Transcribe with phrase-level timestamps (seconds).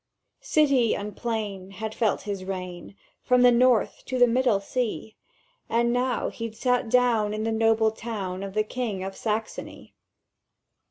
[0.41, 5.15] "City and plain had felt his reign From the North to the Middle Sea,
[5.69, 9.93] And he'd now sat down in the noble town Of the King of Saxony.